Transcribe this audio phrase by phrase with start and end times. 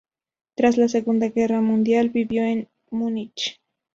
[0.55, 3.61] Tras la Segunda Guerra Mundial, vivió en Múnich.